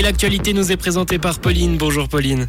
[0.00, 1.76] Et l'actualité nous est présentée par Pauline.
[1.76, 2.48] Bonjour Pauline.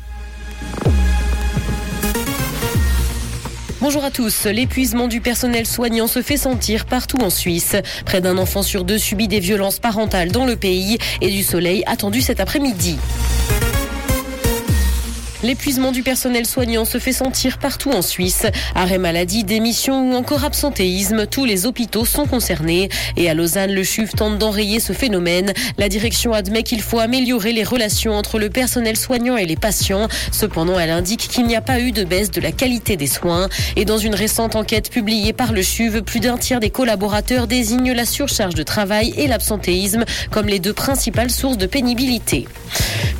[3.81, 4.45] Bonjour à tous.
[4.45, 7.75] L'épuisement du personnel soignant se fait sentir partout en Suisse.
[8.05, 11.83] Près d'un enfant sur deux subit des violences parentales dans le pays et du soleil
[11.87, 12.97] attendu cet après-midi.
[15.43, 18.45] L'épuisement du personnel soignant se fait sentir partout en Suisse.
[18.75, 22.89] Arrêt maladie, démission ou encore absentéisme, tous les hôpitaux sont concernés.
[23.17, 25.53] Et à Lausanne, le CHUV tente d'enrayer ce phénomène.
[25.79, 30.07] La direction admet qu'il faut améliorer les relations entre le personnel soignant et les patients.
[30.31, 33.49] Cependant, elle indique qu'il n'y a pas eu de baisse de la qualité des soins.
[33.75, 37.93] Et dans une récente enquête publiée par le CHUV, plus d'un tiers des collaborateurs désignent
[37.93, 42.47] la surcharge de travail et l'absentéisme comme les deux principales sources de pénibilité.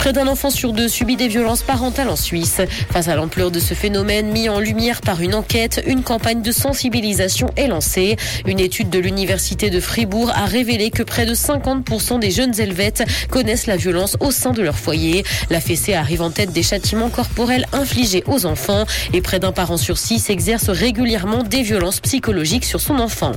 [0.02, 2.60] Près d'un enfant sur deux subit des violences parentales en Suisse.
[2.90, 6.52] Face à l'ampleur de ce phénomène mis en lumière par une enquête, une campagne de
[6.52, 8.16] sensibilisation est lancée.
[8.48, 13.04] Une étude de l'université de Fribourg a révélé que près de 50% des jeunes Helvètes
[13.30, 15.24] connaissent la violence au sein de leur foyer.
[15.52, 19.77] La fessée arrive en tête des châtiments corporels infligés aux enfants et près d'un parent
[19.77, 23.34] sur six exerce régulièrement des violences psychologiques sur son enfant.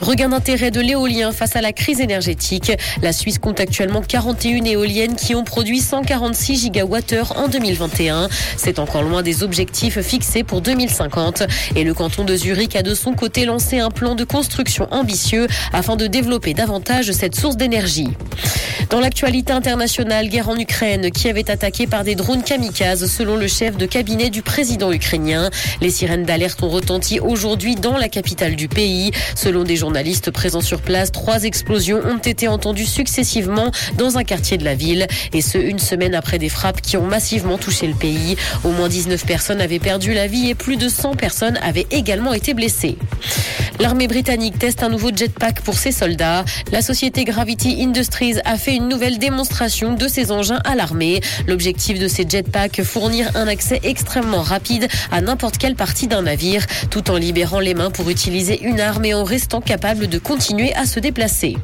[0.00, 2.72] Regain d'intérêt de l'éolien face à la crise énergétique.
[3.02, 8.28] La Suisse compte actuellement 41 éoliennes qui ont produit 146 gigawattheures en 2021.
[8.58, 11.44] C'est encore loin des objectifs fixés pour 2050.
[11.76, 15.46] Et le canton de Zurich a de son côté lancé un plan de construction ambitieux
[15.72, 18.10] afin de développer davantage cette source d'énergie.
[18.90, 23.46] Dans l'actualité internationale, guerre en Ukraine, qui avait attaqué par des drones kamikazes, selon le
[23.46, 25.50] chef de cabinet du président ukrainien.
[25.82, 29.10] Les sirènes d'alerte ont retenti aujourd'hui dans la capitale du pays.
[29.34, 34.56] Selon des journalistes présents sur place, trois explosions ont été entendues successivement dans un quartier
[34.56, 37.94] de la ville, et ce, une semaine après des frappes qui ont massivement touché le
[37.94, 38.36] pays.
[38.64, 42.32] Au moins 19 personnes avaient perdu la vie et plus de 100 personnes avaient également
[42.32, 42.96] été blessées.
[43.80, 46.44] L'armée britannique teste un nouveau jetpack pour ses soldats.
[46.72, 51.20] La société Gravity Industries a fait une nouvelle démonstration de ses engins à l'armée.
[51.46, 56.66] L'objectif de ces jetpacks, fournir un accès extrêmement rapide à n'importe quelle partie d'un navire,
[56.90, 60.74] tout en libérant les mains pour utiliser une arme et en restant capable de continuer
[60.74, 61.56] à se déplacer.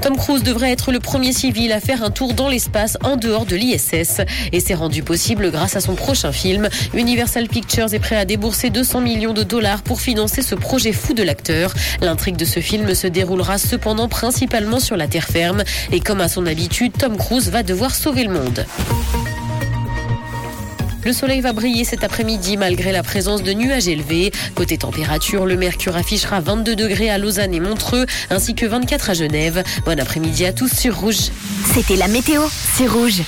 [0.00, 3.46] Tom Cruise devrait être le premier civil à faire un tour dans l'espace en dehors
[3.46, 4.20] de l'ISS.
[4.52, 6.68] Et c'est rendu possible grâce à son prochain film.
[6.94, 11.14] Universal Pictures est prêt à débourser 200 millions de dollars pour financer ce projet fou
[11.14, 11.72] de l'acteur.
[12.00, 15.62] L'intrigue de ce film se déroulera cependant principalement sur la terre ferme.
[15.92, 18.66] Et comme à son habitude, Tom Cruise va devoir sauver le monde.
[21.06, 24.32] Le soleil va briller cet après-midi malgré la présence de nuages élevés.
[24.56, 29.14] Côté température, le mercure affichera 22 degrés à Lausanne et Montreux, ainsi que 24 à
[29.14, 29.62] Genève.
[29.84, 31.30] Bon après-midi à tous sur Rouge.
[31.72, 33.22] C'était la météo, c'est Rouge.